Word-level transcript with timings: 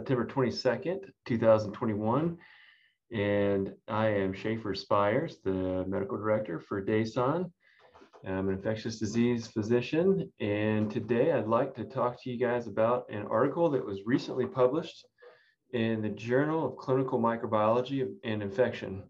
September 0.00 0.24
22nd, 0.24 1.10
2021, 1.26 2.38
and 3.12 3.74
I 3.86 4.06
am 4.06 4.32
Shaefer 4.32 4.74
Spires, 4.74 5.40
the 5.44 5.84
medical 5.86 6.16
director 6.16 6.58
for 6.58 6.82
DASON. 6.82 7.52
I'm 8.26 8.48
an 8.48 8.54
infectious 8.54 8.98
disease 8.98 9.48
physician, 9.48 10.32
and 10.40 10.90
today 10.90 11.32
I'd 11.32 11.48
like 11.48 11.74
to 11.74 11.84
talk 11.84 12.16
to 12.22 12.30
you 12.30 12.38
guys 12.38 12.66
about 12.66 13.10
an 13.10 13.26
article 13.26 13.68
that 13.68 13.84
was 13.84 14.06
recently 14.06 14.46
published 14.46 15.04
in 15.74 16.00
the 16.00 16.08
Journal 16.08 16.64
of 16.66 16.78
Clinical 16.78 17.18
Microbiology 17.18 18.10
and 18.24 18.42
Infection. 18.42 19.02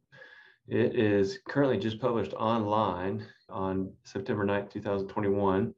It 0.66 0.96
is 0.96 1.38
currently 1.48 1.78
just 1.78 2.00
published 2.00 2.34
online 2.34 3.24
on 3.48 3.92
September 4.02 4.44
9th, 4.44 4.72
2021. 4.72 5.72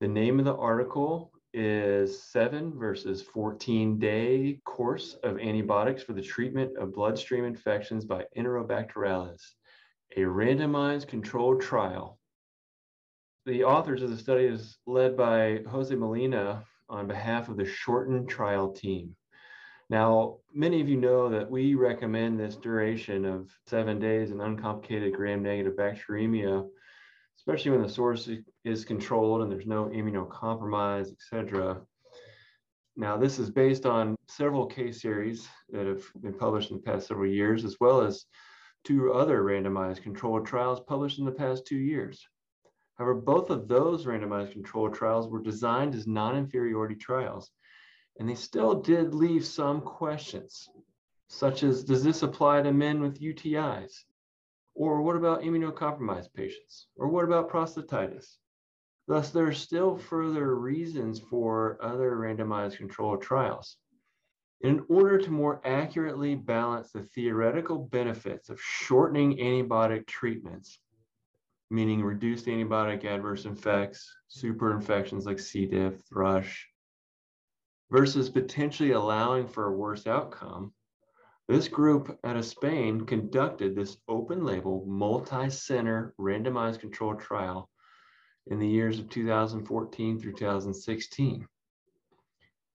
The 0.00 0.08
name 0.08 0.38
of 0.38 0.44
the 0.44 0.56
article 0.56 1.31
is 1.54 2.22
seven 2.22 2.72
versus 2.78 3.22
14 3.22 3.98
day 3.98 4.60
course 4.64 5.14
of 5.22 5.38
antibiotics 5.38 6.02
for 6.02 6.12
the 6.12 6.22
treatment 6.22 6.76
of 6.78 6.94
bloodstream 6.94 7.44
infections 7.44 8.04
by 8.04 8.24
Enterobacterales, 8.36 9.42
a 10.16 10.20
randomized 10.20 11.08
controlled 11.08 11.60
trial. 11.60 12.18
The 13.44 13.64
authors 13.64 14.02
of 14.02 14.10
the 14.10 14.16
study 14.16 14.44
is 14.44 14.78
led 14.86 15.16
by 15.16 15.60
Jose 15.68 15.94
Molina 15.94 16.64
on 16.88 17.06
behalf 17.06 17.48
of 17.48 17.56
the 17.56 17.66
shortened 17.66 18.28
trial 18.28 18.72
team. 18.72 19.16
Now, 19.90 20.38
many 20.54 20.80
of 20.80 20.88
you 20.88 20.96
know 20.96 21.28
that 21.28 21.50
we 21.50 21.74
recommend 21.74 22.38
this 22.38 22.56
duration 22.56 23.24
of 23.24 23.50
seven 23.66 23.98
days 23.98 24.30
in 24.30 24.40
uncomplicated 24.40 25.12
gram-negative 25.12 25.74
bacteremia 25.74 26.66
especially 27.42 27.72
when 27.72 27.82
the 27.82 27.88
source 27.88 28.28
is 28.64 28.84
controlled 28.84 29.42
and 29.42 29.50
there's 29.50 29.66
no 29.66 29.86
immunocompromise, 29.86 31.10
et 31.10 31.18
cetera. 31.18 31.80
Now, 32.94 33.16
this 33.16 33.40
is 33.40 33.50
based 33.50 33.84
on 33.84 34.14
several 34.28 34.64
case 34.64 35.02
series 35.02 35.48
that 35.70 35.84
have 35.86 36.04
been 36.20 36.34
published 36.34 36.70
in 36.70 36.76
the 36.76 36.82
past 36.84 37.08
several 37.08 37.28
years, 37.28 37.64
as 37.64 37.78
well 37.80 38.00
as 38.00 38.26
two 38.84 39.12
other 39.12 39.42
randomized 39.42 40.04
controlled 40.04 40.46
trials 40.46 40.82
published 40.86 41.18
in 41.18 41.24
the 41.24 41.32
past 41.32 41.66
two 41.66 41.78
years. 41.78 42.24
However, 42.94 43.14
both 43.14 43.50
of 43.50 43.66
those 43.66 44.06
randomized 44.06 44.52
controlled 44.52 44.94
trials 44.94 45.28
were 45.28 45.42
designed 45.42 45.96
as 45.96 46.06
non-inferiority 46.06 46.94
trials, 46.94 47.50
and 48.20 48.28
they 48.28 48.36
still 48.36 48.74
did 48.74 49.16
leave 49.16 49.44
some 49.44 49.80
questions, 49.80 50.68
such 51.26 51.64
as, 51.64 51.82
does 51.82 52.04
this 52.04 52.22
apply 52.22 52.62
to 52.62 52.72
men 52.72 53.00
with 53.00 53.20
UTIs? 53.20 54.04
Or 54.74 55.02
what 55.02 55.16
about 55.16 55.42
immunocompromised 55.42 56.32
patients? 56.34 56.88
Or 56.96 57.08
what 57.08 57.24
about 57.24 57.50
prostatitis? 57.50 58.38
Thus, 59.06 59.30
there 59.30 59.46
are 59.46 59.52
still 59.52 59.96
further 59.96 60.54
reasons 60.54 61.20
for 61.20 61.78
other 61.82 62.16
randomized 62.16 62.78
controlled 62.78 63.22
trials. 63.22 63.76
In 64.60 64.84
order 64.88 65.18
to 65.18 65.30
more 65.30 65.60
accurately 65.64 66.36
balance 66.36 66.92
the 66.92 67.02
theoretical 67.02 67.78
benefits 67.78 68.48
of 68.48 68.60
shortening 68.62 69.38
antibiotic 69.38 70.06
treatments, 70.06 70.78
meaning 71.68 72.02
reduced 72.02 72.46
antibiotic 72.46 73.04
adverse 73.04 73.44
effects, 73.44 74.08
superinfections 74.30 75.24
like 75.24 75.40
C. 75.40 75.66
diff, 75.66 76.00
thrush, 76.08 76.68
versus 77.90 78.30
potentially 78.30 78.92
allowing 78.92 79.48
for 79.48 79.66
a 79.66 79.76
worse 79.76 80.06
outcome, 80.06 80.72
this 81.52 81.68
group 81.68 82.18
out 82.24 82.36
of 82.36 82.46
Spain 82.46 83.04
conducted 83.04 83.76
this 83.76 83.98
open 84.08 84.42
label, 84.42 84.86
multi 84.86 85.50
center, 85.50 86.14
randomized 86.18 86.80
controlled 86.80 87.20
trial 87.20 87.68
in 88.46 88.58
the 88.58 88.66
years 88.66 88.98
of 88.98 89.10
2014 89.10 90.18
through 90.18 90.32
2016. 90.32 91.46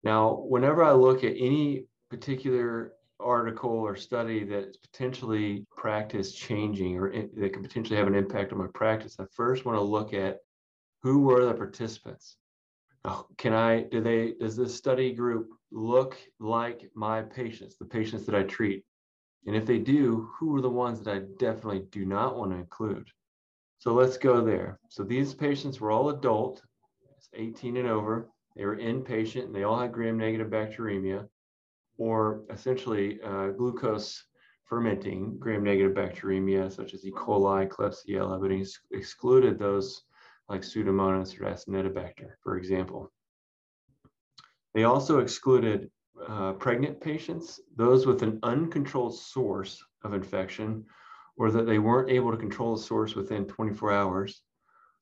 Now, 0.04 0.44
whenever 0.48 0.84
I 0.84 0.92
look 0.92 1.24
at 1.24 1.34
any 1.40 1.86
particular 2.12 2.94
article 3.20 3.72
or 3.72 3.96
study 3.96 4.44
that's 4.44 4.78
potentially 4.78 5.66
practice 5.76 6.34
changing 6.34 7.00
or 7.00 7.12
that 7.12 7.54
could 7.54 7.64
potentially 7.64 7.98
have 7.98 8.08
an 8.08 8.14
impact 8.14 8.52
on 8.52 8.60
my 8.60 8.68
practice, 8.76 9.16
I 9.20 9.26
first 9.36 9.66
want 9.66 9.80
to 9.80 9.82
look 9.82 10.14
at 10.14 10.38
who 11.02 11.22
were 11.22 11.46
the 11.46 11.54
participants. 11.56 12.38
Can 13.38 13.54
I, 13.54 13.84
do 13.84 14.02
they, 14.02 14.34
does 14.40 14.56
this 14.56 14.76
study 14.76 15.14
group 15.14 15.50
look 15.72 16.18
like 16.40 16.90
my 16.94 17.22
patients, 17.22 17.78
the 17.78 17.86
patients 17.86 18.26
that 18.26 18.36
I 18.36 18.44
treat? 18.44 18.84
And 19.46 19.56
if 19.56 19.66
they 19.66 19.78
do, 19.78 20.30
who 20.38 20.56
are 20.58 20.62
the 20.62 20.70
ones 20.70 21.02
that 21.02 21.14
I 21.14 21.20
definitely 21.40 21.86
do 21.92 22.06
not 22.06 22.38
want 22.38 22.52
to 22.52 22.58
include? 22.58 23.08
So 23.80 23.94
let's 23.94 24.18
go 24.18 24.44
there. 24.44 24.80
So 24.90 25.04
these 25.04 25.34
patients 25.34 25.80
were 25.80 25.92
all 25.92 26.10
adult, 26.10 26.62
18 27.34 27.78
and 27.78 27.88
over. 27.88 28.30
They 28.56 28.66
were 28.66 28.78
inpatient 28.78 29.46
and 29.46 29.56
they 29.56 29.64
all 29.64 29.80
had 29.80 29.94
gram-negative 29.94 30.48
bacteremia 30.48 31.28
or 31.98 32.44
essentially 32.50 33.22
uh, 33.22 33.50
glucose 33.50 34.24
fermenting 34.66 35.38
gram-negative 35.40 35.94
bacteremia 35.94 36.72
such 36.72 36.94
as 36.94 37.06
E. 37.06 37.12
coli, 37.12 37.68
Klebsiella, 37.68 38.42
but 38.42 38.52
he 38.52 38.66
excluded 38.92 39.58
those 39.58 40.04
like 40.50 40.62
Pseudomonas 40.62 41.40
or 41.40 41.46
Acinetobacter, 41.46 42.36
for 42.44 42.58
example. 42.58 43.12
They 44.74 44.84
also 44.84 45.20
excluded 45.20 45.90
uh, 46.28 46.54
pregnant 46.54 47.02
patients, 47.02 47.60
those 47.76 48.06
with 48.06 48.22
an 48.24 48.40
uncontrolled 48.44 49.18
source 49.18 49.84
of 50.04 50.14
infection, 50.14 50.86
or 51.38 51.52
that 51.52 51.66
they 51.66 51.80
weren't 51.80 52.10
able 52.10 52.32
to 52.32 52.38
control 52.38 52.76
the 52.76 52.82
source 52.82 53.16
within 53.16 53.46
24 53.46 53.92
hours, 53.92 54.42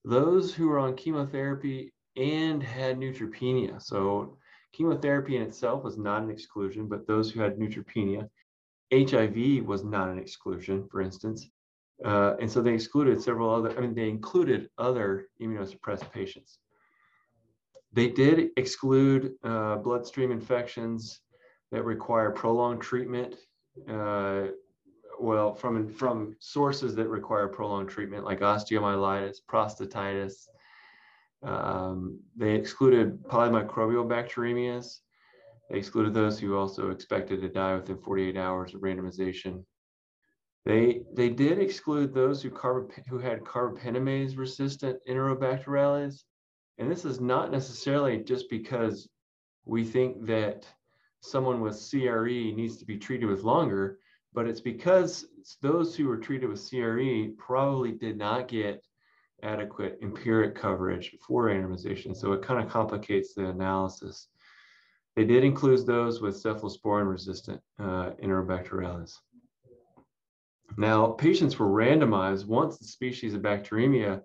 those 0.04 0.54
who 0.54 0.68
were 0.68 0.80
on 0.80 0.96
chemotherapy 0.96 1.94
and 2.16 2.62
had 2.62 2.98
neutropenia. 2.98 3.82
So 3.82 4.38
chemotherapy 4.74 5.38
in 5.38 5.44
itself 5.44 5.84
was 5.84 5.98
not 5.98 6.24
an 6.24 6.30
exclusion, 6.30 6.88
but 6.88 7.08
those 7.08 7.32
who 7.32 7.42
had 7.42 7.58
neutropenia, 7.58 8.30
HIV 8.94 9.66
was 9.66 9.84
not 9.84 10.10
an 10.10 10.20
exclusion, 10.20 10.88
for 10.90 11.02
instance. 11.02 11.50
Uh, 12.04 12.36
and 12.42 12.52
so 12.52 12.62
they 12.62 12.74
excluded 12.74 13.22
several 13.22 13.54
other, 13.54 13.76
I 13.78 13.82
mean, 13.82 13.96
they 13.96 14.10
included 14.10 14.70
other 14.78 15.28
immunosuppressed 15.42 16.12
patients. 16.12 16.60
They 17.94 18.10
did 18.10 18.50
exclude 18.58 19.36
uh, 19.44 19.78
bloodstream 19.78 20.32
infections 20.32 21.22
that 21.72 21.84
require 21.84 22.32
prolonged 22.32 22.82
treatment. 22.82 23.36
Uh, 23.88 24.48
well, 25.20 25.54
from 25.54 25.88
from 25.88 26.36
sources 26.40 26.94
that 26.96 27.08
require 27.08 27.48
prolonged 27.48 27.90
treatment, 27.90 28.26
like 28.26 28.42
osteomyelitis, 28.42 29.38
prostatitis. 29.50 30.48
Um, 31.44 32.20
they 32.36 32.56
excluded 32.56 33.24
polymicrobial 33.24 34.08
bacteremias. 34.08 35.00
They 35.70 35.78
excluded 35.78 36.14
those 36.14 36.40
who 36.40 36.58
also 36.58 36.90
expected 36.90 37.42
to 37.42 37.50
die 37.50 37.76
within 37.76 37.98
48 37.98 38.38
hours 38.38 38.74
of 38.74 38.82
randomization. 38.82 39.64
They 40.66 41.04
they 41.14 41.30
did 41.30 41.60
exclude 41.60 42.14
those 42.14 42.42
who 42.42 42.50
carb, 42.50 42.92
who 43.08 43.20
had 43.20 43.44
carbapenemase 43.44 44.36
resistant 44.38 45.00
enterobacterales, 45.08 46.24
and 46.80 46.92
this 46.92 47.06
is 47.06 47.22
not 47.22 47.52
necessarily 47.52 48.18
just 48.24 48.50
because 48.50 49.08
we 49.66 49.84
think 49.84 50.26
that 50.26 50.66
someone 51.22 51.62
with 51.62 51.88
CRE 51.90 52.28
needs 52.56 52.78
to 52.78 52.86
be 52.86 52.98
treated 52.98 53.28
with 53.28 53.44
longer, 53.44 54.00
but 54.34 54.48
it's 54.48 54.62
because 54.62 55.28
those 55.62 55.96
who 55.96 56.08
were 56.08 56.18
treated 56.18 56.50
with 56.50 56.68
CRE 56.70 57.32
probably 57.38 57.92
did 57.92 58.18
not 58.18 58.48
get 58.48 58.84
adequate 59.44 60.00
empiric 60.02 60.56
coverage 60.56 61.16
for 61.26 61.46
randomization. 61.46 62.16
So 62.16 62.34
it 62.34 62.42
kind 62.42 62.64
of 62.64 62.72
complicates 62.72 63.34
the 63.34 63.46
analysis. 63.46 64.28
They 65.16 65.26
did 65.26 65.44
include 65.44 65.86
those 65.86 66.22
with 66.22 66.42
cephalosporin 66.42 67.10
resistant 67.10 67.62
uh. 67.80 68.12
Now, 70.78 71.12
patients 71.12 71.58
were 71.58 71.68
randomized 71.68 72.46
once 72.46 72.78
the 72.78 72.86
species 72.86 73.34
of 73.34 73.42
bacteremia 73.42 74.22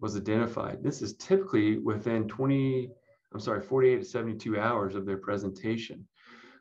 was 0.00 0.16
identified. 0.16 0.82
This 0.82 1.02
is 1.02 1.14
typically 1.16 1.78
within 1.78 2.26
20, 2.26 2.90
I'm 3.32 3.40
sorry, 3.40 3.60
48 3.60 3.98
to 3.98 4.04
72 4.04 4.58
hours 4.58 4.94
of 4.94 5.04
their 5.04 5.18
presentation. 5.18 6.06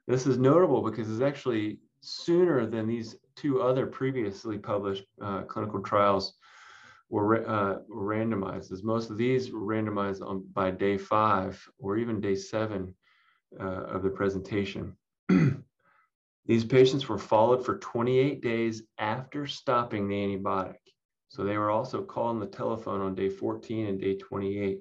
This 0.07 0.27
is 0.27 0.37
notable 0.37 0.81
because 0.81 1.09
it's 1.09 1.21
actually 1.21 1.79
sooner 2.01 2.65
than 2.65 2.87
these 2.87 3.15
two 3.35 3.61
other 3.61 3.85
previously 3.85 4.57
published 4.57 5.05
uh, 5.21 5.43
clinical 5.43 5.81
trials 5.81 6.33
were, 7.09 7.47
uh, 7.47 7.79
randomized, 7.89 8.71
as 8.71 8.83
most 8.83 9.09
of 9.09 9.17
these 9.17 9.51
were 9.51 9.61
randomized 9.61 10.21
on, 10.21 10.45
by 10.53 10.71
day 10.71 10.97
five 10.97 11.61
or 11.79 11.97
even 11.97 12.21
day 12.21 12.35
seven 12.35 12.93
uh, 13.59 13.63
of 13.63 14.03
the 14.03 14.09
presentation. 14.09 14.95
These 16.49 16.65
patients 16.65 17.07
were 17.07 17.19
followed 17.19 17.63
for 17.63 17.77
28 17.77 18.41
days 18.41 18.81
after 18.97 19.45
stopping 19.45 20.07
the 20.07 20.15
antibiotic. 20.15 20.79
So 21.27 21.43
they 21.43 21.59
were 21.59 21.69
also 21.69 22.01
called 22.01 22.29
on 22.29 22.39
the 22.39 22.47
telephone 22.47 23.01
on 23.01 23.13
day 23.13 23.29
14 23.29 23.85
and 23.85 24.01
day 24.01 24.15
28. 24.17 24.79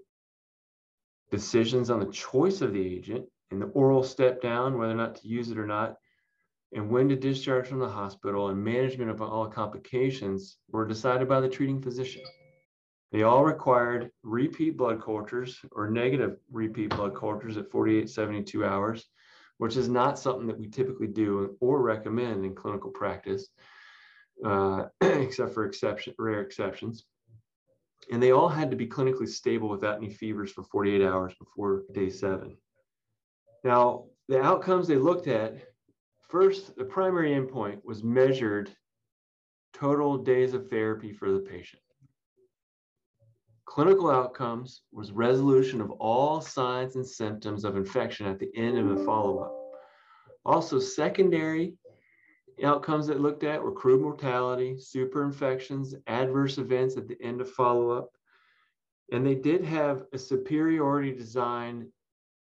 Decisions 1.31 1.91
on 1.91 2.01
the 2.01 2.11
choice 2.11 2.63
of 2.63 2.73
the 2.73 2.81
agent 2.81 3.27
and 3.51 3.61
the 3.61 3.67
oral 3.67 4.03
step 4.03 4.41
down, 4.41 4.79
whether 4.79 4.95
or 4.95 4.97
not 4.97 5.17
to 5.17 5.29
use 5.29 5.51
it 5.51 5.59
or 5.59 5.67
not, 5.67 5.97
and 6.73 6.89
when 6.89 7.11
to 7.11 7.17
discharge 7.17 7.69
from 7.69 7.81
the 7.81 7.89
hospital 7.89 8.49
and 8.49 8.65
management 8.65 9.11
of 9.11 9.21
all 9.21 9.47
complications 9.47 10.57
were 10.71 10.87
decided 10.87 11.29
by 11.29 11.39
the 11.39 11.51
treating 11.51 11.83
physician. 11.83 12.23
They 13.13 13.25
all 13.25 13.45
required 13.45 14.11
repeat 14.23 14.79
blood 14.79 15.03
cultures 15.03 15.61
or 15.73 15.91
negative 15.91 16.39
repeat 16.51 16.97
blood 16.97 17.15
cultures 17.15 17.59
at 17.59 17.71
48, 17.71 18.09
72 18.09 18.65
hours 18.65 19.07
which 19.59 19.77
is 19.77 19.89
not 19.89 20.19
something 20.19 20.47
that 20.47 20.59
we 20.59 20.69
typically 20.69 21.07
do 21.07 21.57
or 21.61 21.83
recommend 21.83 22.45
in 22.45 22.55
clinical 22.55 22.91
practice, 22.91 23.49
uh, 24.45 24.85
except 25.01 25.53
for 25.53 25.65
exception, 25.65 26.15
rare 26.19 26.41
exceptions. 26.41 27.05
And 28.11 28.23
they 28.23 28.31
all 28.31 28.49
had 28.49 28.71
to 28.71 28.77
be 28.77 28.87
clinically 28.87 29.29
stable 29.29 29.69
without 29.69 29.97
any 29.97 30.11
fevers 30.11 30.53
for 30.53 30.63
48 30.63 31.05
hours 31.05 31.35
before 31.39 31.83
day 31.93 32.09
seven. 32.09 32.57
Now, 33.65 34.05
the 34.29 34.41
outcomes 34.41 34.87
they 34.87 34.97
looked 34.97 35.27
at 35.27 35.59
first, 36.29 36.77
the 36.77 36.85
primary 36.85 37.31
endpoint 37.31 37.85
was 37.85 38.05
measured 38.05 38.71
total 39.75 40.19
days 40.19 40.55
of 40.55 40.71
therapy 40.71 41.13
for 41.13 41.33
the 41.33 41.41
patient. 41.41 41.83
Clinical 43.69 44.11
outcomes 44.11 44.81
was 44.93 45.13
resolution 45.13 45.83
of 45.83 45.91
all 45.93 46.41
signs 46.41 46.97
and 46.97 47.07
symptoms 47.07 47.65
of 47.65 47.77
infection 47.77 48.27
at 48.27 48.39
the 48.39 48.51
end 48.57 48.79
of 48.79 48.89
the 48.89 49.05
follow-up. 49.05 49.55
Also, 50.45 50.81
secondary 50.81 51.75
outcomes 52.65 53.07
that 53.07 53.21
looked 53.21 53.45
at 53.45 53.63
were 53.63 53.71
crude 53.71 54.01
mortality, 54.01 54.75
superinfections, 54.75 55.95
adverse 56.07 56.57
events 56.57 56.97
at 56.97 57.07
the 57.07 57.23
end 57.23 57.43
of 57.43 57.51
follow-up. 57.53 58.11
And 59.13 59.25
they 59.25 59.35
did 59.35 59.63
have 59.65 60.05
a 60.15 60.19
superiority 60.19 61.13
design 61.13 61.93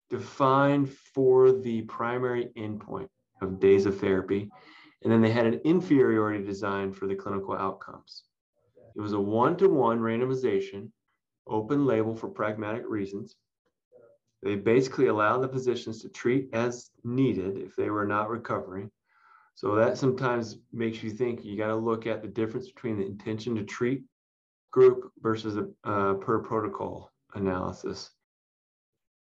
defined 0.10 0.92
for 1.14 1.54
the 1.54 1.84
primary 1.84 2.52
endpoint 2.58 3.08
of 3.42 3.62
days 3.62 3.86
of 3.86 4.00
therapy. 4.00 4.52
And 5.02 5.12
then 5.12 5.22
they 5.22 5.32
had 5.32 5.48
an 5.48 5.62
inferiority 5.64 6.44
design 6.44 6.92
for 6.92 7.08
the 7.08 7.16
clinical 7.16 7.56
outcomes. 7.56 8.24
It 8.98 9.02
was 9.02 9.14
a 9.14 9.20
one-to-one 9.20 10.00
randomization 10.00 10.92
open 11.48 11.86
label 11.86 12.16
for 12.16 12.28
pragmatic 12.28 12.84
reasons. 12.88 13.36
They 14.44 14.56
basically 14.56 15.08
allow 15.08 15.40
the 15.40 15.48
physicians 15.48 16.02
to 16.02 16.10
treat 16.10 16.50
as 16.54 16.92
needed 17.04 17.58
if 17.58 17.76
they 17.76 17.90
were 17.90 18.06
not 18.06 18.30
recovering. 18.30 18.92
So 19.56 19.76
that 19.76 19.98
sometimes 19.98 20.58
makes 20.74 21.02
you 21.02 21.10
think 21.10 21.44
you 21.44 21.58
got 21.58 21.68
to 21.68 21.76
look 21.76 22.06
at 22.06 22.22
the 22.22 22.28
difference 22.28 22.68
between 22.68 22.98
the 22.98 23.06
intention 23.06 23.56
to 23.56 23.64
treat 23.64 24.04
group 24.72 25.12
versus 25.22 25.56
a 25.56 25.90
uh, 25.90 26.14
per 26.16 26.40
protocol 26.40 27.12
analysis. 27.34 28.12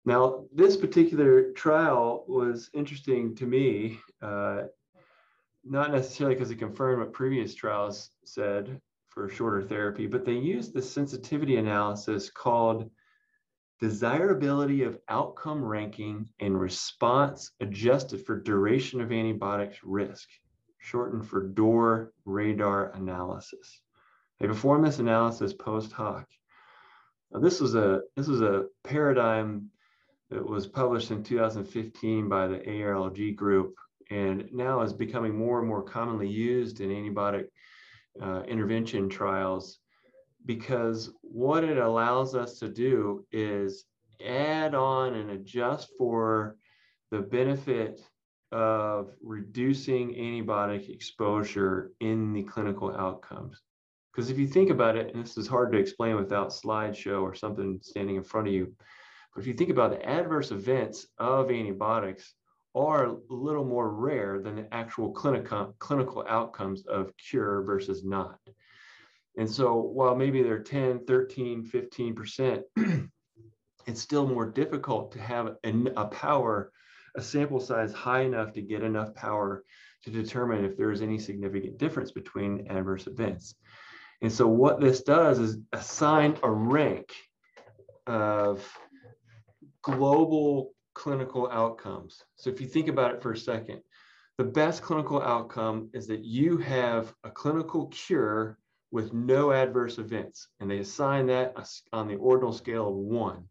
Now, 0.06 0.46
this 0.54 0.78
particular 0.78 1.52
trial 1.52 2.26
was 2.28 2.70
interesting 2.74 3.36
to 3.36 3.46
me, 3.46 4.00
uh, 4.22 4.64
not 5.64 5.92
necessarily 5.92 6.36
because 6.36 6.52
it 6.52 6.58
confirmed 6.58 7.00
what 7.00 7.14
previous 7.14 7.54
trials 7.54 8.12
said, 8.26 8.80
for 9.12 9.30
shorter 9.30 9.62
therapy, 9.62 10.08
but 10.08 10.26
they 10.26 10.34
used 10.34 10.74
the 10.74 10.82
sensitivity 10.82 11.58
analysis 11.58 12.30
called 12.30 12.90
desirability 13.80 14.84
of 14.84 14.98
outcome 15.10 15.64
ranking 15.64 16.30
and 16.40 16.60
response 16.60 17.52
adjusted 17.60 18.26
for 18.26 18.40
duration 18.40 19.02
of 19.02 19.12
antibiotics 19.12 19.80
risk, 19.84 20.30
shortened 20.78 21.28
for 21.28 21.48
DOOR 21.48 22.14
radar 22.26 22.92
analysis. 22.92 23.82
They 24.40 24.48
performed 24.48 24.86
this 24.86 25.00
analysis 25.00 25.54
post 25.54 25.92
hoc. 25.92 26.26
Now, 27.32 27.40
this 27.40 27.60
was 27.60 27.76
a 27.76 28.02
this 28.16 28.28
was 28.28 28.42
a 28.42 28.66
paradigm 28.84 29.70
that 30.30 30.48
was 30.48 30.68
published 30.68 31.12
in 31.12 31.24
2015 31.24 32.30
by 32.30 32.48
the 32.48 32.60
ARLG 32.60 33.36
group 33.36 33.76
and 34.10 34.50
now 34.52 34.82
is 34.82 34.94
becoming 34.94 35.38
more 35.38 35.60
and 35.60 35.68
more 35.68 35.84
commonly 35.84 36.28
used 36.28 36.82
in 36.82 36.90
antibiotic 36.90 37.46
uh, 38.22 38.44
intervention 38.44 39.10
trials 39.10 39.80
because 40.46 41.12
what 41.22 41.64
it 41.64 41.78
allows 41.78 42.36
us 42.36 42.60
to 42.60 42.68
do 42.68 43.26
is 43.32 43.86
add 44.26 44.74
on 44.74 45.16
and 45.16 45.32
adjust 45.32 45.90
for 45.98 46.56
the 47.12 47.20
benefit 47.20 48.02
of 48.52 49.12
reducing 49.22 50.14
antibiotic 50.14 50.90
exposure 50.90 51.92
in 52.00 52.34
the 52.34 52.44
clinical 52.44 52.96
outcomes. 52.96 53.62
Because 54.12 54.30
if 54.30 54.38
you 54.38 54.48
think 54.48 54.70
about 54.70 54.98
it, 54.98 55.14
and 55.14 55.24
this 55.24 55.38
is 55.38 55.48
hard 55.48 55.72
to 55.72 55.78
explain 55.78 56.18
without 56.18 56.50
slideshow 56.50 57.22
or 57.22 57.34
something 57.34 57.80
standing 57.82 58.18
in 58.18 58.24
front 58.24 58.48
of 58.48 58.54
you, 58.54 58.74
but 59.34 59.42
if 59.42 59.48
you 59.48 59.54
think 59.54 59.70
about 59.70 59.92
the 59.92 60.06
adverse 60.06 60.52
events 60.52 61.08
of 61.18 61.50
antibiotics, 61.50 62.34
are 62.74 63.06
a 63.06 63.18
little 63.30 63.66
more 63.66 63.90
rare 63.90 64.40
than 64.40 64.56
the 64.56 64.74
actual 64.74 65.12
clinical, 65.12 65.76
clinical 65.80 66.26
outcomes 66.28 66.86
of 66.88 67.12
cure 67.18 67.64
versus 67.64 68.04
not. 68.04 68.40
And 69.38 69.50
so 69.50 69.76
while 69.76 70.16
maybe 70.16 70.44
they're 70.44 70.64
10, 70.64 71.06
13, 71.06 71.66
15%, 71.66 72.62
it's 73.88 74.02
still 74.02 74.28
more 74.28 74.50
difficult 74.50 75.12
to 75.14 75.22
have 75.22 75.56
a, 75.64 76.06
power, 76.06 76.72
a 77.16 77.22
sample 77.22 77.60
size 77.60 77.94
high 77.94 78.22
enough 78.22 78.54
to 78.54 78.62
get 78.62 78.84
enough 78.84 79.14
power 79.16 79.64
to 80.04 80.12
determine 80.12 80.66
if 80.66 80.78
there's 80.78 81.02
any 81.02 81.20
significant 81.20 81.78
difference 81.78 82.12
between 82.12 82.68
adverse 82.70 83.08
events. 83.08 83.56
And 84.22 84.32
so 84.32 84.48
what 84.48 84.80
this 84.80 85.02
does 85.02 85.40
is 85.40 85.58
assign 85.74 86.38
a 86.44 86.50
rank 86.50 87.12
of 88.08 88.68
global 89.82 90.74
clinical 90.94 91.50
outcomes. 91.52 92.24
So 92.36 92.50
if 92.50 92.62
you 92.62 92.68
think 92.68 92.88
about 92.88 93.14
it 93.14 93.22
for 93.22 93.32
a 93.32 93.38
second, 93.38 93.82
the 94.38 94.44
best 94.44 94.82
clinical 94.82 95.22
outcome 95.22 95.90
is 95.94 96.08
that 96.08 96.24
you 96.24 96.58
have 96.58 97.14
a 97.24 97.30
clinical 97.30 97.88
cure 97.88 98.58
with 98.92 99.14
no 99.14 99.52
adverse 99.52 99.98
events, 99.98 100.50
and 100.60 100.70
they 100.70 100.80
assign 100.80 101.28
that 101.28 101.56
on 101.94 102.08
the 102.08 102.16
ordinal 102.16 102.54
scale 102.54 102.90
of 102.90 102.96
one. 102.96 103.46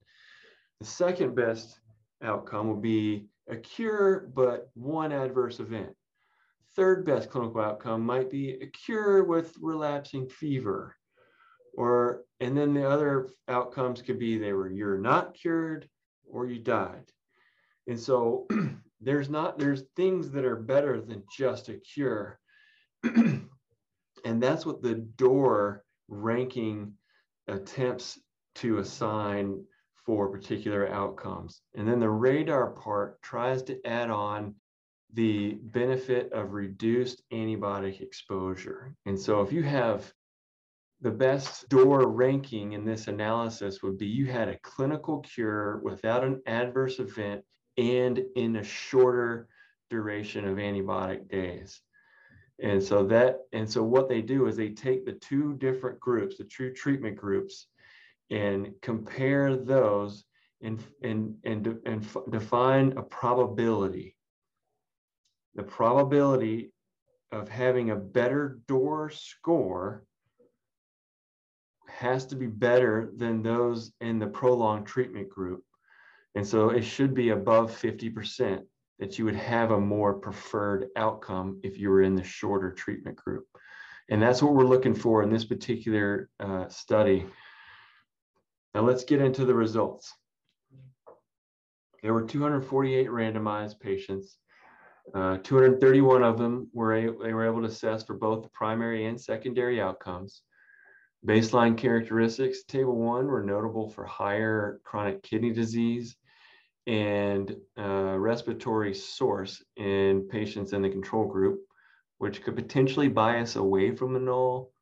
The 0.80 0.86
second 0.86 1.34
best 1.34 1.80
outcome 2.22 2.68
will 2.68 2.80
be 2.80 3.26
a 3.48 3.56
cure, 3.56 4.30
but 4.34 4.70
one 4.74 5.12
adverse 5.12 5.60
event. 5.60 5.94
Third 6.76 7.04
best 7.04 7.30
clinical 7.30 7.60
outcome 7.60 8.04
might 8.04 8.30
be 8.30 8.52
a 8.60 8.66
cure 8.66 9.24
with 9.24 9.56
relapsing 9.60 10.28
fever. 10.28 10.96
Or, 11.74 12.22
and 12.40 12.56
then 12.56 12.74
the 12.74 12.88
other 12.88 13.30
outcomes 13.48 14.02
could 14.02 14.18
be 14.18 14.38
they 14.38 14.52
were 14.52 14.70
you're 14.70 14.98
not 14.98 15.34
cured 15.34 15.88
or 16.26 16.46
you 16.46 16.60
died. 16.60 17.10
And 17.90 17.98
so 17.98 18.46
there's 19.00 19.28
not, 19.28 19.58
there's 19.58 19.82
things 19.96 20.30
that 20.30 20.44
are 20.44 20.54
better 20.54 21.00
than 21.00 21.24
just 21.36 21.68
a 21.68 21.74
cure. 21.74 22.38
and 23.02 23.48
that's 24.24 24.64
what 24.64 24.80
the 24.80 24.94
door 24.94 25.82
ranking 26.06 26.92
attempts 27.48 28.20
to 28.56 28.78
assign 28.78 29.64
for 30.06 30.28
particular 30.28 30.88
outcomes. 30.88 31.62
And 31.74 31.86
then 31.86 31.98
the 31.98 32.10
radar 32.10 32.70
part 32.70 33.20
tries 33.22 33.64
to 33.64 33.84
add 33.84 34.08
on 34.08 34.54
the 35.12 35.54
benefit 35.54 36.32
of 36.32 36.52
reduced 36.52 37.24
antibiotic 37.32 38.00
exposure. 38.00 38.94
And 39.06 39.18
so 39.18 39.40
if 39.40 39.52
you 39.52 39.64
have 39.64 40.12
the 41.00 41.10
best 41.10 41.68
door 41.68 42.08
ranking 42.08 42.74
in 42.74 42.84
this 42.84 43.08
analysis 43.08 43.82
would 43.82 43.98
be 43.98 44.06
you 44.06 44.26
had 44.26 44.48
a 44.48 44.58
clinical 44.60 45.18
cure 45.20 45.78
without 45.82 46.22
an 46.22 46.40
adverse 46.46 47.00
event 47.00 47.42
and 47.76 48.20
in 48.36 48.56
a 48.56 48.64
shorter 48.64 49.48
duration 49.88 50.44
of 50.46 50.56
antibiotic 50.56 51.28
days. 51.28 51.80
And 52.62 52.82
so 52.82 53.04
that, 53.06 53.38
and 53.52 53.68
so 53.68 53.82
what 53.82 54.08
they 54.08 54.20
do 54.20 54.46
is 54.46 54.56
they 54.56 54.70
take 54.70 55.06
the 55.06 55.12
two 55.14 55.54
different 55.54 55.98
groups, 55.98 56.36
the 56.36 56.44
true 56.44 56.72
treatment 56.72 57.16
groups, 57.16 57.66
and 58.30 58.72
compare 58.82 59.56
those 59.56 60.24
and, 60.62 60.82
and, 61.02 61.36
and, 61.44 61.78
and 61.86 62.06
define 62.30 62.92
a 62.98 63.02
probability. 63.02 64.16
The 65.54 65.62
probability 65.62 66.72
of 67.32 67.48
having 67.48 67.90
a 67.90 67.96
better 67.96 68.58
door 68.68 69.10
score 69.10 70.04
has 71.88 72.26
to 72.26 72.36
be 72.36 72.46
better 72.46 73.10
than 73.16 73.42
those 73.42 73.92
in 74.00 74.18
the 74.18 74.26
prolonged 74.26 74.86
treatment 74.86 75.28
group. 75.28 75.64
And 76.34 76.46
so 76.46 76.70
it 76.70 76.82
should 76.82 77.14
be 77.14 77.30
above 77.30 77.70
50% 77.70 78.62
that 79.00 79.18
you 79.18 79.24
would 79.24 79.34
have 79.34 79.70
a 79.70 79.80
more 79.80 80.14
preferred 80.14 80.88
outcome 80.94 81.58
if 81.62 81.78
you 81.78 81.90
were 81.90 82.02
in 82.02 82.14
the 82.14 82.22
shorter 82.22 82.70
treatment 82.70 83.16
group. 83.16 83.46
And 84.10 84.22
that's 84.22 84.42
what 84.42 84.54
we're 84.54 84.64
looking 84.64 84.94
for 84.94 85.22
in 85.22 85.30
this 85.30 85.44
particular 85.44 86.28
uh, 86.38 86.68
study. 86.68 87.26
Now 88.74 88.82
let's 88.82 89.04
get 89.04 89.20
into 89.20 89.44
the 89.44 89.54
results. 89.54 90.12
There 92.02 92.14
were 92.14 92.24
248 92.24 93.08
randomized 93.08 93.80
patients. 93.80 94.36
Uh, 95.14 95.38
231 95.38 96.22
of 96.22 96.38
them 96.38 96.68
were 96.72 97.00
they 97.00 97.32
were 97.32 97.46
able 97.46 97.60
to 97.60 97.68
assess 97.68 98.04
for 98.04 98.14
both 98.14 98.42
the 98.42 98.50
primary 98.50 99.06
and 99.06 99.20
secondary 99.20 99.80
outcomes. 99.80 100.42
Baseline 101.26 101.76
characteristics, 101.76 102.64
table 102.64 102.96
one, 102.96 103.26
were 103.26 103.42
notable 103.42 103.88
for 103.88 104.04
higher 104.04 104.80
chronic 104.84 105.22
kidney 105.22 105.52
disease 105.52 106.16
and 106.86 107.56
uh, 107.78 108.16
respiratory 108.18 108.94
source 108.94 109.62
in 109.76 110.26
patients 110.28 110.72
in 110.72 110.82
the 110.82 110.88
control 110.88 111.26
group, 111.26 111.60
which 112.18 112.42
could 112.42 112.56
potentially 112.56 113.08
bias 113.08 113.56
away 113.56 113.94
from 113.94 114.12
the 114.12 114.20
null. 114.20 114.72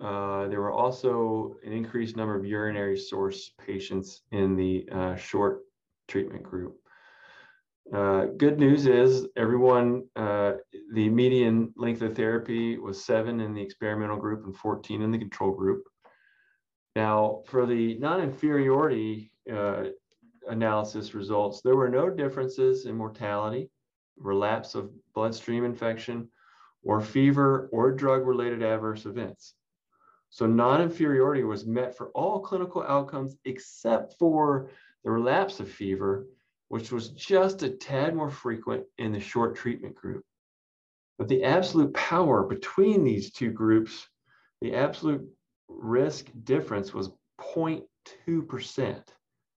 Uh, 0.00 0.48
there 0.48 0.60
were 0.60 0.72
also 0.72 1.54
an 1.64 1.72
increased 1.72 2.16
number 2.16 2.34
of 2.34 2.44
urinary 2.44 2.96
source 2.96 3.52
patients 3.64 4.22
in 4.32 4.56
the 4.56 4.88
uh, 4.90 5.14
short 5.16 5.60
treatment 6.08 6.42
group. 6.42 6.76
Uh, 7.92 8.26
good 8.36 8.58
news 8.58 8.86
is 8.86 9.26
everyone, 9.36 10.04
uh, 10.16 10.52
the 10.94 11.08
median 11.08 11.72
length 11.76 12.00
of 12.00 12.16
therapy 12.16 12.78
was 12.78 13.04
seven 13.04 13.40
in 13.40 13.52
the 13.52 13.60
experimental 13.60 14.16
group 14.16 14.44
and 14.46 14.56
14 14.56 15.02
in 15.02 15.10
the 15.10 15.18
control 15.18 15.52
group. 15.52 15.84
Now, 16.96 17.42
for 17.46 17.66
the 17.66 17.98
non-inferiority 17.98 19.32
uh, 19.52 19.84
analysis 20.48 21.14
results, 21.14 21.60
there 21.60 21.76
were 21.76 21.88
no 21.88 22.10
differences 22.10 22.86
in 22.86 22.96
mortality, 22.96 23.70
relapse 24.16 24.74
of 24.74 24.90
bloodstream 25.14 25.64
infection, 25.64 26.28
or 26.84 27.00
fever 27.00 27.68
or 27.72 27.92
drug-related 27.92 28.62
adverse 28.62 29.06
events. 29.06 29.54
So 30.30 30.46
non-inferiority 30.46 31.44
was 31.44 31.66
met 31.66 31.96
for 31.96 32.08
all 32.10 32.40
clinical 32.40 32.82
outcomes 32.82 33.36
except 33.44 34.14
for 34.18 34.70
the 35.04 35.10
relapse 35.10 35.60
of 35.60 35.70
fever, 35.70 36.26
which 36.68 36.90
was 36.90 37.10
just 37.10 37.62
a 37.62 37.68
tad 37.68 38.14
more 38.14 38.30
frequent 38.30 38.84
in 38.98 39.12
the 39.12 39.20
short 39.20 39.54
treatment 39.54 39.94
group. 39.94 40.24
But 41.18 41.28
the 41.28 41.44
absolute 41.44 41.92
power 41.92 42.42
between 42.44 43.04
these 43.04 43.30
two 43.30 43.50
groups, 43.50 44.08
the 44.60 44.74
absolute 44.74 45.28
risk 45.68 46.26
difference 46.44 46.94
was 46.94 47.10
0.2%. 47.40 49.02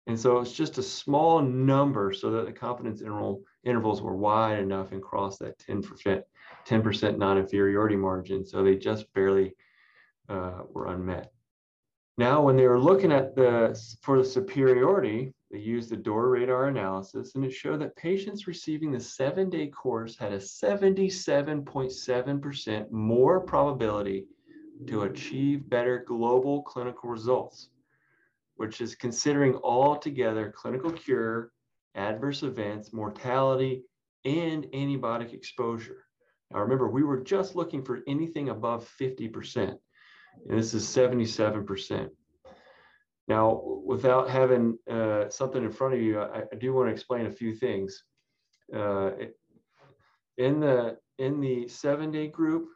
And 0.07 0.19
so 0.19 0.39
it's 0.39 0.53
just 0.53 0.77
a 0.77 0.83
small 0.83 1.41
number 1.41 2.13
so 2.13 2.29
that 2.31 2.45
the 2.45 2.51
confidence 2.51 3.01
interval 3.01 3.43
intervals 3.63 4.01
were 4.01 4.15
wide 4.15 4.59
enough 4.59 4.91
and 4.91 5.01
crossed 5.01 5.39
that 5.39 5.57
10%, 5.59 6.21
10% 6.67 7.17
non-inferiority 7.17 7.95
margin. 7.95 8.45
So 8.45 8.63
they 8.63 8.75
just 8.75 9.11
barely 9.13 9.55
uh, 10.29 10.61
were 10.71 10.87
unmet. 10.87 11.31
Now, 12.17 12.41
when 12.41 12.55
they 12.55 12.65
were 12.67 12.79
looking 12.79 13.11
at 13.11 13.35
the 13.35 13.77
for 14.01 14.17
the 14.17 14.23
superiority, 14.23 15.33
they 15.51 15.59
used 15.59 15.89
the 15.89 15.97
door 15.97 16.29
radar 16.29 16.69
analysis, 16.69 17.35
and 17.35 17.43
it 17.43 17.51
showed 17.51 17.81
that 17.81 17.97
patients 17.97 18.47
receiving 18.47 18.89
the 18.91 18.99
seven-day 18.99 19.67
course 19.67 20.17
had 20.17 20.31
a 20.31 20.37
77.7% 20.37 22.91
more 22.91 23.41
probability 23.41 24.27
to 24.87 25.03
achieve 25.03 25.69
better 25.69 26.03
global 26.07 26.63
clinical 26.63 27.09
results, 27.09 27.69
which 28.55 28.81
is 28.81 28.95
considering 28.95 29.55
altogether 29.63 30.53
clinical 30.55 30.91
cure, 30.91 31.51
adverse 31.95 32.43
events, 32.43 32.93
mortality, 32.93 33.83
and 34.23 34.65
antibiotic 34.73 35.33
exposure. 35.33 36.05
Now 36.51 36.59
remember, 36.59 36.89
we 36.89 37.03
were 37.03 37.21
just 37.21 37.55
looking 37.55 37.83
for 37.83 38.01
anything 38.07 38.49
above 38.49 38.89
50% 38.99 39.77
and 40.47 40.59
this 40.59 40.73
is 40.73 40.85
77%. 40.85 42.09
Now, 43.27 43.61
without 43.83 44.29
having 44.29 44.77
uh, 44.89 45.29
something 45.29 45.63
in 45.63 45.71
front 45.71 45.95
of 45.95 46.01
you, 46.01 46.19
I, 46.19 46.43
I, 46.51 46.55
do 46.59 46.73
want 46.73 46.89
to 46.89 46.93
explain 46.93 47.25
a 47.25 47.31
few 47.31 47.55
things. 47.55 48.03
Uh, 48.73 49.11
in 50.37 50.59
the 50.59 50.97
in 51.17 51.39
the 51.39 51.67
seven 51.67 52.11
day 52.11 52.27
group, 52.27 52.67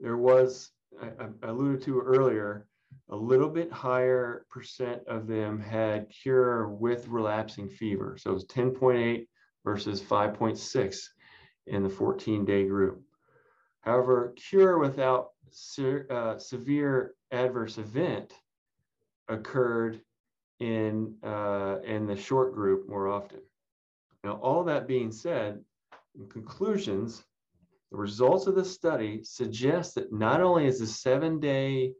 there 0.00 0.16
was 0.16 0.72
I, 1.00 1.10
I 1.24 1.48
alluded 1.48 1.82
to 1.82 2.00
earlier 2.00 2.66
a 3.10 3.16
little 3.16 3.48
bit 3.48 3.70
higher 3.72 4.46
percent 4.50 5.02
of 5.06 5.26
them 5.26 5.60
had 5.60 6.10
cure 6.10 6.68
with 6.68 7.08
relapsing 7.08 7.68
fever. 7.68 8.16
So 8.18 8.30
it 8.30 8.34
was 8.34 8.46
10.8 8.46 9.26
versus 9.64 10.00
5.6 10.00 10.98
in 11.66 11.82
the 11.82 11.88
14 11.88 12.44
day 12.44 12.66
group. 12.66 13.02
However, 13.80 14.32
cure 14.36 14.78
without 14.78 15.30
se 15.50 16.02
uh, 16.08 16.38
severe 16.38 17.14
adverse 17.30 17.78
event 17.78 18.32
occurred 19.28 20.00
in, 20.60 21.14
uh, 21.22 21.78
in 21.84 22.06
the 22.06 22.16
short 22.16 22.54
group 22.54 22.88
more 22.88 23.08
often. 23.08 23.40
Now, 24.24 24.34
all 24.34 24.64
that 24.64 24.86
being 24.86 25.10
said, 25.10 25.60
in 26.18 26.28
conclusions, 26.28 27.24
the 27.90 27.98
results 27.98 28.46
of 28.46 28.54
the 28.54 28.64
study 28.64 29.22
suggest 29.24 29.96
that 29.96 30.12
not 30.12 30.40
only 30.40 30.66
is 30.66 30.78
the 30.78 30.86
seven 30.86 31.40
day 31.40 31.92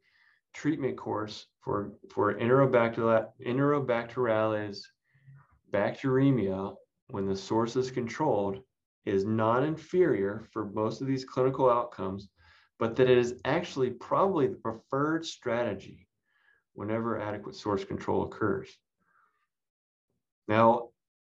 treatment 0.53 0.97
course 0.97 1.47
for, 1.61 1.93
for 2.11 2.35
Enterobacterales 2.35 4.83
bacteremia, 5.73 6.77
when 7.09 7.27
the 7.27 7.37
source 7.37 7.77
is 7.77 7.91
controlled, 7.91 8.63
is 9.05 9.25
non-inferior 9.25 10.45
for 10.53 10.67
most 10.67 11.01
of 11.01 11.07
these 11.07 11.25
clinical 11.25 11.71
outcomes 11.71 12.29
but 12.83 12.97
that 12.97 13.09
it 13.09 13.17
is 13.17 13.41
actually 13.45 13.91
probably 13.91 14.49
the 14.49 14.57
preferred 14.57 15.25
strategy 15.25 16.09
whenever 16.73 17.21
adequate 17.21 17.55
source 17.55 17.85
control 17.85 18.25
occurs. 18.25 18.77
Now, 20.49 20.89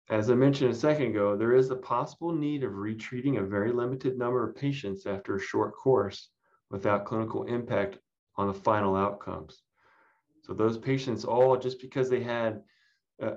as 0.09 0.31
I 0.31 0.33
mentioned 0.33 0.71
a 0.71 0.75
second 0.75 1.11
ago, 1.11 1.37
there 1.37 1.53
is 1.53 1.69
a 1.69 1.75
possible 1.75 2.33
need 2.33 2.63
of 2.63 2.73
retreating 2.73 3.37
a 3.37 3.43
very 3.43 3.71
limited 3.71 4.17
number 4.17 4.49
of 4.49 4.55
patients 4.55 5.05
after 5.05 5.35
a 5.35 5.39
short 5.39 5.75
course 5.75 6.29
without 6.71 7.05
clinical 7.05 7.43
impact 7.43 7.99
on 8.35 8.47
the 8.47 8.53
final 8.53 8.95
outcomes. 8.95 9.61
So 10.43 10.53
those 10.53 10.77
patients 10.77 11.23
all, 11.23 11.57
just 11.57 11.79
because 11.79 12.09
they 12.09 12.21
had 12.21 12.61
a, 13.21 13.27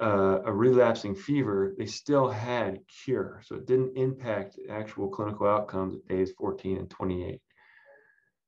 a, 0.00 0.42
a, 0.46 0.52
relapsing 0.52 1.14
fever, 1.14 1.74
they 1.78 1.86
still 1.86 2.28
had 2.28 2.80
cure. 2.88 3.42
So 3.44 3.56
it 3.56 3.66
didn't 3.66 3.96
impact 3.96 4.58
actual 4.68 5.08
clinical 5.08 5.46
outcomes 5.46 5.94
at 5.94 6.08
days 6.08 6.32
14 6.36 6.78
and 6.78 6.90
28. 6.90 7.40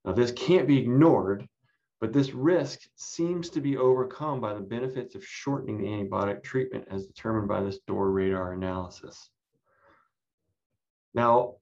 Now, 0.04 0.12
this 0.12 0.32
can't 0.32 0.66
be 0.66 0.78
ignored, 0.78 1.46
but 2.00 2.12
this 2.12 2.32
risk 2.32 2.80
seems 2.96 3.50
to 3.50 3.60
be 3.60 3.76
overcome 3.76 4.40
by 4.40 4.54
the 4.54 4.60
benefits 4.60 5.14
of 5.14 5.24
shortening 5.24 5.78
the 5.78 5.86
antibiotic 5.88 6.42
treatment 6.42 6.86
as 6.90 7.06
determined 7.06 7.48
by 7.48 7.62
this 7.62 7.78
door 7.86 8.10
radar 8.10 8.52
analysis. 8.52 9.30
Now, 11.14 11.56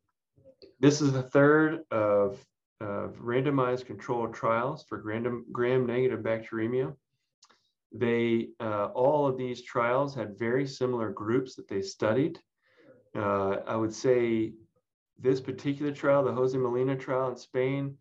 this 0.80 1.00
is 1.00 1.12
the 1.12 1.22
third 1.22 1.80
of, 1.90 2.38
of 2.80 3.16
randomized 3.16 3.86
controlled 3.86 4.34
trials 4.34 4.84
for 4.88 4.98
gram-negative 4.98 6.20
bacteremia. 6.20 6.94
They, 7.92 8.50
uh, 8.60 8.86
all 8.86 9.26
of 9.26 9.38
these 9.38 9.62
trials 9.62 10.14
had 10.14 10.38
very 10.38 10.66
similar 10.66 11.10
groups 11.10 11.54
that 11.54 11.68
they 11.68 11.80
studied. 11.80 12.38
Uh, 13.14 13.58
I 13.66 13.76
would 13.76 13.94
say 13.94 14.52
this 15.18 15.40
particular 15.40 15.92
trial, 15.92 16.22
the 16.22 16.32
Jose 16.32 16.56
Molina 16.56 16.96
trial 16.96 17.30
in 17.30 17.36
Spain, 17.36 17.96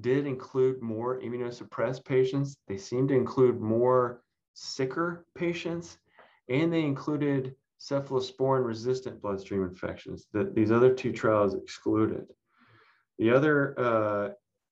did 0.00 0.26
include 0.26 0.82
more 0.82 1.18
immunosuppressed 1.20 2.04
patients. 2.04 2.58
They 2.66 2.76
seemed 2.76 3.08
to 3.08 3.14
include 3.14 3.60
more 3.60 4.22
sicker 4.52 5.24
patients, 5.34 5.98
and 6.48 6.70
they 6.72 6.82
included 6.82 7.54
cephalosporin 7.80 8.66
resistant 8.66 9.22
bloodstream 9.22 9.62
infections 9.62 10.26
that 10.32 10.54
these 10.54 10.70
other 10.70 10.92
two 10.92 11.12
trials 11.12 11.54
excluded. 11.54 12.26
The 13.18 13.30
other 13.30 13.74
uh, 13.78 14.28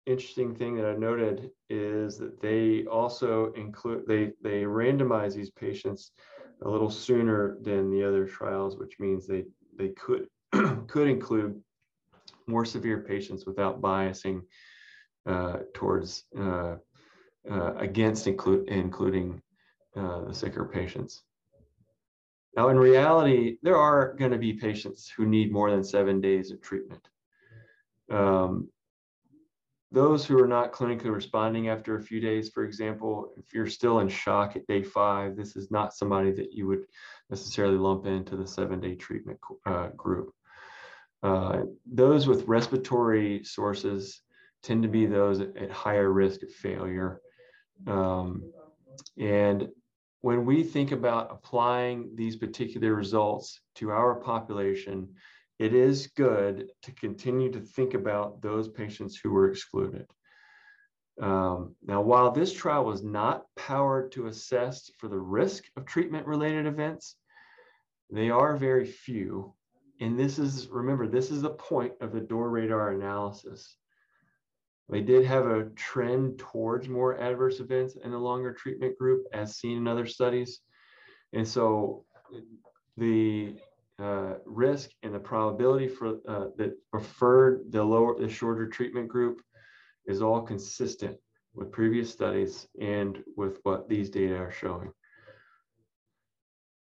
interesting 0.07 0.55
thing 0.55 0.77
that 0.77 0.87
I 0.87 0.95
noted 0.95 1.51
is 1.71 2.19
that 2.19 2.41
they 2.41 2.85
also 2.87 3.53
include, 3.53 4.05
they, 4.07 4.33
they 4.43 4.63
randomize 4.63 5.35
these 5.35 5.51
patients 5.51 6.11
a 6.63 6.69
little 6.69 6.91
sooner 6.91 7.57
than 7.63 7.91
the 7.91 8.07
other 8.07 8.27
trials, 8.27 8.77
which 8.77 8.99
means 8.99 9.27
they, 9.27 9.45
they 9.79 9.91
could, 9.91 10.27
could 10.89 11.09
include 11.09 11.61
more 12.47 12.65
severe 12.65 13.01
patients 13.01 13.47
without 13.47 13.81
biasing 13.81 14.43
uh, 15.25 15.59
towards 15.73 16.25
uh, 16.37 16.77
uh, 17.49 17.75
against 17.77 18.27
include, 18.27 18.69
including 18.69 19.41
the 19.95 20.33
sicker 20.33 20.65
patients. 20.65 21.23
Now, 22.57 22.69
in 22.69 22.79
reality, 22.79 23.57
there 23.63 23.77
are 23.77 24.15
going 24.15 24.33
to 24.33 24.39
be 24.39 24.53
patients 24.53 25.13
who 25.17 25.27
need 25.27 25.53
more 25.53 25.71
than 25.71 25.85
seven 25.85 26.21
days 26.21 26.51
of 26.51 26.61
treatment. 26.61 27.09
Um, 28.13 28.69
those 29.91 30.25
who 30.25 30.43
are 30.43 30.49
not 30.49 30.73
clinically 30.73 31.15
responding 31.15 31.69
after 31.69 31.97
a 31.97 32.03
few 32.03 32.19
days, 32.19 32.49
for 32.49 32.65
example, 32.65 33.33
if 33.37 33.53
you're 33.53 33.67
still 33.67 34.01
in 34.01 34.09
shock 34.09 34.57
at 34.57 34.67
day 34.67 34.83
five, 34.83 35.37
this 35.37 35.55
is 35.55 35.71
not 35.71 35.95
somebody 35.95 36.33
that 36.33 36.53
you 36.53 36.67
would 36.67 36.85
necessarily 37.29 37.77
lump 37.77 38.07
into 38.07 38.37
the 38.37 38.47
seven 38.47 38.81
day 38.81 38.95
treatment 38.95 39.39
uh, 39.67 39.89
group. 39.89 40.33
Uh, 41.23 41.63
those 41.87 42.27
with 42.27 42.49
respiratory 42.49 43.45
sources 43.45 44.23
tend 44.63 44.83
to 44.83 44.89
be 44.89 45.07
those 45.07 45.41
at, 45.41 45.57
at 45.57 45.71
higher 45.71 46.11
risk 46.11 46.43
of 46.43 46.51
failure. 46.51 47.21
Um, 47.87 48.51
and 49.19 49.69
when 50.23 50.47
we 50.47 50.63
think 50.63 50.93
about 50.93 51.31
applying 51.31 52.13
these 52.15 52.37
particular 52.37 52.95
results 52.95 53.61
to 53.75 53.91
our 53.91 54.15
population, 54.15 55.09
it 55.59 55.75
is 55.75 56.09
good 56.09 56.71
to 56.83 56.93
continue 56.93 57.51
to 57.53 57.61
think 57.61 57.95
about 57.95 58.43
those 58.43 58.69
patients 58.69 59.17
who 59.17 59.31
were 59.31 59.51
excluded. 59.51 60.07
Um, 61.21 61.77
now, 61.85 62.01
while 62.01 62.31
this 62.31 62.53
trial 62.53 62.85
was 62.85 63.03
not 63.03 63.45
powered 63.57 64.13
to 64.13 64.27
assess 64.27 64.91
for 64.99 65.09
the 65.09 65.19
risk 65.19 65.65
of 65.77 65.85
treatment 65.85 66.27
related 66.27 66.67
events, 66.67 67.17
they 68.11 68.31
are 68.31 68.57
very 68.57 68.87
few. 68.87 69.55
And 70.01 70.19
this 70.19 70.39
is, 70.39 70.69
remember, 70.69 71.07
this 71.07 71.31
is 71.31 71.43
the 71.43 71.51
point 71.51 71.93
of 72.01 72.13
the 72.13 72.21
door 72.21 72.51
radar 72.51 72.93
analysis. 72.93 73.77
They 74.89 75.01
did 75.01 75.25
have 75.25 75.47
a 75.47 75.71
trend 75.77 76.39
towards 76.39 76.89
more 76.89 77.19
adverse 77.19 77.61
events 77.61 77.97
in 78.03 78.13
a 78.13 78.19
longer 78.19 78.53
treatment 78.53 78.99
group 78.99 79.27
as 79.33 79.57
seen 79.57 79.79
in 79.79 79.89
other 79.89 80.07
studies. 80.07 80.61
And 81.33 81.47
so 81.47 82.05
the 82.97 83.55
uh, 84.03 84.35
risk 84.45 84.91
and 85.03 85.15
the 85.15 85.19
probability 85.19 85.87
for 85.87 86.19
uh, 86.29 86.47
that 86.57 86.73
preferred 86.91 87.71
the 87.71 87.83
lower, 87.83 88.19
the 88.19 88.29
shorter 88.29 88.67
treatment 88.67 89.09
group 89.09 89.41
is 90.07 90.21
all 90.21 90.43
consistent 90.43 91.17
with 91.55 91.71
previous 91.71 92.11
studies 92.11 92.67
and 92.81 93.23
with 93.37 93.59
what 93.63 93.89
these 93.89 94.11
data 94.11 94.37
are 94.37 94.51
showing. 94.51 94.91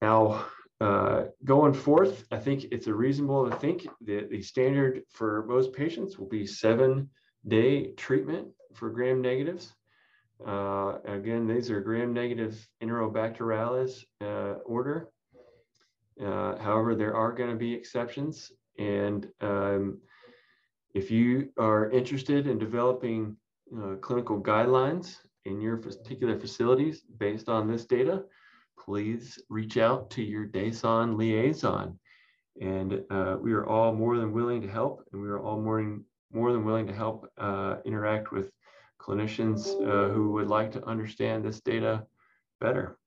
Now, 0.01 0.45
uh, 0.81 1.25
going 1.45 1.73
forth, 1.73 2.25
I 2.31 2.37
think 2.37 2.65
it's 2.71 2.87
reasonable 2.87 3.49
to 3.49 3.55
think 3.57 3.87
that 4.05 4.29
the 4.29 4.41
standard 4.41 5.03
for 5.09 5.45
most 5.47 5.73
patients 5.73 6.17
will 6.17 6.27
be 6.27 6.45
seven 6.45 7.09
day 7.47 7.91
treatment 7.91 8.47
for 8.73 8.89
gram 8.89 9.21
negatives. 9.21 9.73
Uh, 10.45 10.97
again, 11.05 11.47
these 11.47 11.69
are 11.69 11.79
gram 11.79 12.13
negative 12.13 12.67
Enterobacterales 12.81 14.03
uh, 14.21 14.55
order. 14.65 15.09
Uh, 16.21 16.57
however, 16.57 16.95
there 16.95 17.15
are 17.15 17.31
going 17.31 17.49
to 17.49 17.55
be 17.55 17.73
exceptions. 17.73 18.51
And 18.77 19.27
um, 19.41 19.99
if 20.93 21.09
you 21.11 21.49
are 21.57 21.89
interested 21.91 22.47
in 22.47 22.57
developing 22.57 23.35
uh, 23.75 23.95
clinical 24.01 24.41
guidelines 24.41 25.17
in 25.45 25.61
your 25.61 25.77
particular 25.77 26.39
facilities 26.39 27.03
based 27.17 27.49
on 27.49 27.67
this 27.67 27.85
data, 27.85 28.23
please 28.79 29.39
reach 29.49 29.77
out 29.77 30.09
to 30.11 30.21
your 30.21 30.45
DASON 30.45 31.17
liaison. 31.17 31.97
And 32.61 33.01
uh, 33.09 33.37
we 33.41 33.53
are 33.53 33.65
all 33.65 33.93
more 33.93 34.17
than 34.17 34.31
willing 34.31 34.61
to 34.61 34.67
help, 34.67 35.03
and 35.11 35.21
we 35.21 35.27
are 35.27 35.39
all 35.39 35.59
more 35.59 35.77
than, 35.81 36.05
more 36.31 36.51
than 36.51 36.63
willing 36.63 36.85
to 36.87 36.93
help 36.93 37.27
uh, 37.37 37.77
interact 37.85 38.31
with 38.31 38.51
clinicians 39.01 39.67
uh, 39.81 40.13
who 40.13 40.31
would 40.33 40.47
like 40.47 40.71
to 40.73 40.85
understand 40.85 41.43
this 41.43 41.61
data 41.61 42.05
better. 42.61 42.97